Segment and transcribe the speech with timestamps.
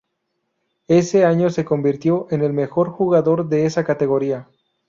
[0.87, 4.47] Ese año se convirtió en el mejor jugador de esa categoría.